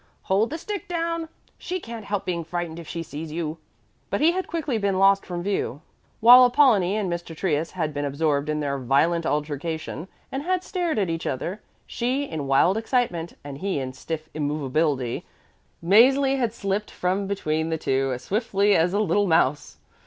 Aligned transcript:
Hold 0.23 0.49
the 0.49 0.57
stick 0.57 0.87
down. 0.87 1.29
She 1.59 1.79
can't 1.79 2.05
help 2.05 2.25
being 2.25 2.43
frightened 2.43 2.79
if 2.79 2.87
she 2.87 3.03
sees 3.03 3.31
you." 3.31 3.59
But 4.09 4.19
he 4.19 4.31
had 4.31 4.47
quickly 4.47 4.79
been 4.79 4.97
lost 4.97 5.27
from 5.27 5.43
view. 5.43 5.81
While 6.21 6.43
Apollonie 6.43 6.95
and 6.97 7.07
Mr. 7.07 7.37
Trius 7.37 7.73
had 7.73 7.93
been 7.93 8.03
absorbed 8.03 8.49
in 8.49 8.61
their 8.61 8.79
violent 8.79 9.27
altercation 9.27 10.07
and 10.31 10.41
had 10.41 10.63
stared 10.63 10.97
at 10.97 11.11
each 11.11 11.27
other, 11.27 11.61
she 11.85 12.23
in 12.23 12.47
wild 12.47 12.77
excitement 12.77 13.37
and 13.43 13.59
he 13.59 13.77
in 13.77 13.93
stiff 13.93 14.27
immovability, 14.33 15.23
Mäzli 15.85 16.35
had 16.39 16.51
slipped 16.51 16.89
from 16.89 17.27
between 17.27 17.69
the 17.69 17.77
two 17.77 18.09
as 18.11 18.23
swiftly 18.23 18.75
as 18.75 18.95
a 18.95 18.99
little 18.99 19.27
mouse. 19.27 19.77